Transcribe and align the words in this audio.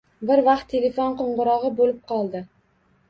Bir 0.29 0.39
vaqt 0.47 0.71
telefon 0.71 1.13
qoʻngʻirogʻi 1.19 1.71
boʻlib 1.81 2.01
qoldi. 2.13 2.43